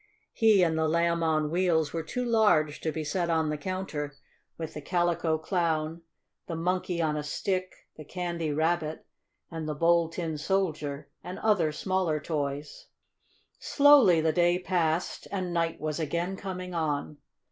He 0.33 0.63
and 0.63 0.79
the 0.79 0.87
Lamb 0.87 1.21
on 1.21 1.51
Wheels 1.51 1.93
were 1.93 2.01
too 2.01 2.25
large 2.25 2.81
to 2.81 2.91
be 2.91 3.03
set 3.03 3.29
on 3.29 3.51
the 3.51 3.55
counter 3.57 4.15
with 4.57 4.73
the 4.73 4.81
Calico 4.81 5.37
Clown, 5.37 6.01
the 6.47 6.55
Monkey 6.55 6.99
on 7.03 7.15
a 7.15 7.21
Stick, 7.21 7.75
the 7.97 8.03
Candy 8.03 8.51
Rabbit 8.51 9.05
and 9.51 9.69
the 9.69 9.75
Bold 9.75 10.13
Tin 10.13 10.39
Soldier 10.39 11.11
and 11.23 11.37
other 11.37 11.71
smaller 11.71 12.19
toys. 12.19 12.87
Slowly 13.59 14.21
the 14.21 14.33
day 14.33 14.57
passed, 14.57 15.27
and 15.31 15.53
night 15.53 15.79
was 15.79 15.99
again 15.99 16.35
coming 16.35 16.73
on. 16.73 17.17